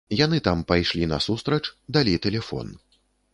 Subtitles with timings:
[0.19, 1.61] Яны там пайшлі насустрач,
[1.99, 2.73] далі тэлефон.